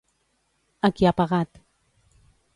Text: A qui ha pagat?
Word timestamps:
A 0.89 0.91
qui 0.95 1.09
ha 1.09 1.13
pagat? 1.21 1.63